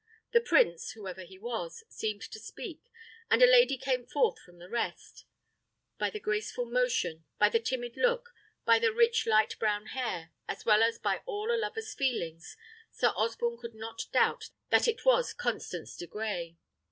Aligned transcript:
The 0.31 0.41
prince, 0.41 0.93
whoever 0.93 1.21
he 1.21 1.37
was, 1.37 1.83
seemed 1.87 2.23
to 2.23 2.39
speak, 2.39 2.85
and 3.29 3.43
a 3.43 3.45
lady 3.45 3.77
came 3.77 4.03
forth 4.07 4.39
from 4.39 4.57
the 4.57 4.67
rest. 4.67 5.25
By 5.99 6.09
the 6.09 6.19
graceful 6.19 6.65
motion, 6.65 7.25
by 7.37 7.49
the 7.49 7.59
timid 7.59 7.95
look, 7.95 8.33
by 8.65 8.79
the 8.79 8.91
rich 8.91 9.27
light 9.27 9.59
brown 9.59 9.85
hair, 9.93 10.31
as 10.47 10.65
well 10.65 10.81
as 10.81 10.97
by 10.97 11.21
all 11.27 11.53
a 11.53 11.55
lover's 11.55 11.93
feelings, 11.93 12.57
Sir 12.89 13.09
Osborne 13.15 13.59
could 13.59 13.75
not 13.75 14.07
doubt 14.11 14.49
that 14.71 14.87
it 14.87 15.05
was 15.05 15.33
Constance 15.35 15.95
de 15.95 16.07
Grey. 16.07 16.57